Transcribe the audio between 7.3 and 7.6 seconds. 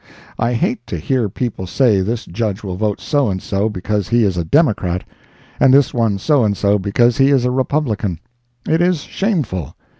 a